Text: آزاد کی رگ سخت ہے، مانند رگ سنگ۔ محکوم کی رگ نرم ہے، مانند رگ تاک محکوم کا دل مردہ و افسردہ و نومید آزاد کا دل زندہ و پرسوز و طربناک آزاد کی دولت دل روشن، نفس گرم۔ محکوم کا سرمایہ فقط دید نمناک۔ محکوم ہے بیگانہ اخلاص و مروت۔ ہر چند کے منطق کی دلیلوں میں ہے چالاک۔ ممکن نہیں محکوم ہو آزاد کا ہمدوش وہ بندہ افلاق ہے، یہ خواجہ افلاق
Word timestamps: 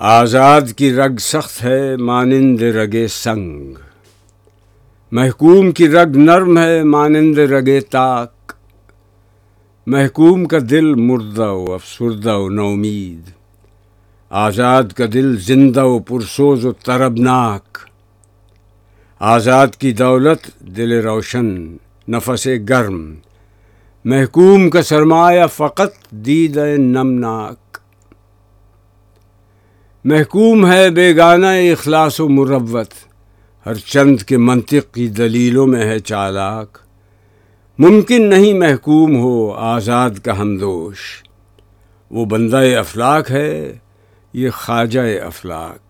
آزاد 0.00 0.60
کی 0.76 0.94
رگ 0.94 1.16
سخت 1.20 1.64
ہے، 1.64 1.96
مانند 1.96 2.62
رگ 2.62 3.06
سنگ۔ 3.06 3.74
محکوم 5.12 5.70
کی 5.70 5.88
رگ 5.88 6.16
نرم 6.16 6.58
ہے، 6.58 6.82
مانند 6.82 7.38
رگ 7.38 7.68
تاک 7.90 8.52
محکوم 9.86 10.44
کا 10.44 10.58
دل 10.70 10.94
مردہ 10.94 11.48
و 11.48 11.72
افسردہ 11.72 12.36
و 12.36 12.48
نومید 12.48 13.30
آزاد 14.30 14.84
کا 14.96 15.04
دل 15.14 15.36
زندہ 15.36 15.84
و 15.84 15.98
پرسوز 15.98 16.64
و 16.64 16.72
طربناک 16.72 17.78
آزاد 19.18 19.68
کی 19.68 19.92
دولت 19.92 20.60
دل 20.76 20.92
روشن، 20.92 21.76
نفس 22.08 22.48
گرم۔ 22.68 23.14
محکوم 24.04 24.70
کا 24.70 24.82
سرمایہ 24.82 25.46
فقط 25.46 25.92
دید 26.10 26.56
نمناک۔ 26.78 27.67
محکوم 30.08 30.72
ہے 30.72 30.90
بیگانہ 30.90 31.46
اخلاص 31.46 32.20
و 32.20 32.28
مروت۔ 32.28 32.92
ہر 33.66 33.74
چند 33.74 34.18
کے 34.18 34.36
منطق 34.36 34.94
کی 34.94 35.08
دلیلوں 35.08 35.66
میں 35.66 35.84
ہے 35.84 35.98
چالاک۔ 35.98 36.78
ممکن 37.78 38.28
نہیں 38.28 38.52
محکوم 38.52 39.16
ہو 39.16 39.52
آزاد 39.52 40.10
کا 40.24 40.40
ہمدوش 40.40 41.22
وہ 42.10 42.24
بندہ 42.24 42.78
افلاق 42.78 43.30
ہے، 43.30 43.78
یہ 44.32 44.50
خواجہ 44.50 45.20
افلاق 45.20 45.87